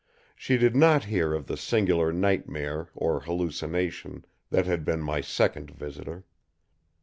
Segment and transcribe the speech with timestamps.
[0.35, 5.69] She did not hear of the singular nightmare or hallucination that had been my second
[5.69, 6.25] visitor.